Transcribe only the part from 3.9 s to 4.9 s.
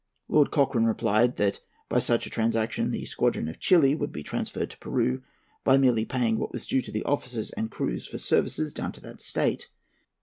would be transferred to